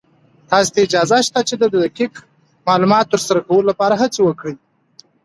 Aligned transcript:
تاسې 0.49 0.69
ته 0.73 0.79
اجازه 0.85 1.17
شته 1.27 1.39
چې 1.47 1.55
د 1.57 1.63
دقيق 1.73 2.13
معلوماتو 2.67 3.09
تر 3.11 3.21
سره 3.27 3.39
کولو 3.47 3.67
لپاره 3.69 3.95
هڅې 4.01 4.21
وکړئ. 4.23 4.55